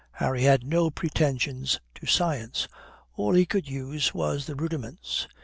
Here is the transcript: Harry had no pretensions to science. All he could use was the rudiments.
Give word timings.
Harry 0.13 0.41
had 0.41 0.63
no 0.65 0.89
pretensions 0.89 1.79
to 1.93 2.07
science. 2.07 2.67
All 3.17 3.35
he 3.35 3.45
could 3.45 3.69
use 3.69 4.15
was 4.15 4.47
the 4.47 4.55
rudiments. 4.55 5.27